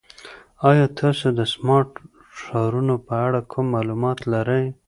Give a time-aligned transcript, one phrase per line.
[0.69, 1.89] ایا تاسو د سمارټ
[2.39, 4.65] ښارونو په اړه کوم معلومات لرئ؟